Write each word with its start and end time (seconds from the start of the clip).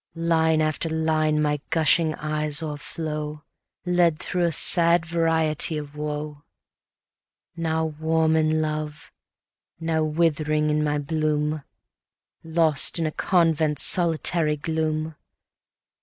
Line 0.15 0.63
after 0.63 0.89
line 0.89 1.39
my 1.39 1.61
gushing 1.69 2.15
eyes 2.15 2.63
o'erflow, 2.63 3.43
Led 3.85 4.17
through 4.17 4.45
a 4.45 4.51
sad 4.51 5.05
variety 5.05 5.77
of 5.77 5.95
woe; 5.95 6.43
Now 7.55 7.85
warm 7.85 8.35
in 8.35 8.63
love, 8.63 9.11
now 9.79 10.03
withering 10.03 10.71
in 10.71 10.83
my 10.83 10.97
bloom, 10.97 11.61
Lost 12.43 12.97
in 12.97 13.05
a 13.05 13.11
convent's 13.11 13.83
solitary 13.83 14.57
gloom! 14.57 15.13